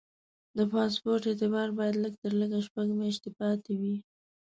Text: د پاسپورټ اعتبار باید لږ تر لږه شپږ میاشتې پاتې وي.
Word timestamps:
د 0.57 0.59
پاسپورټ 0.71 1.23
اعتبار 1.29 1.67
باید 1.77 1.95
لږ 2.03 2.13
تر 2.23 2.33
لږه 2.41 2.59
شپږ 2.67 2.87
میاشتې 2.99 3.29
پاتې 3.39 3.73
وي. 3.81 3.95